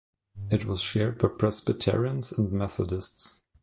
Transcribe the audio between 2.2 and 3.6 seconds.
and Methodists.